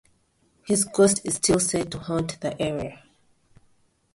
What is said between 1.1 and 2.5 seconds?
is still said to haunt